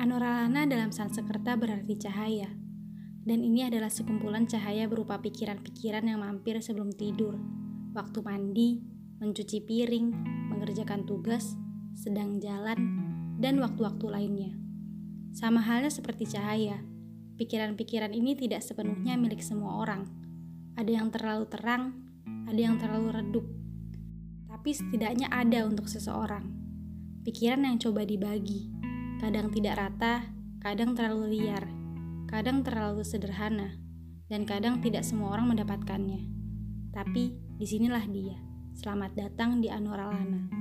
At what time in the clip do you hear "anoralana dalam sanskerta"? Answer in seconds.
0.00-1.60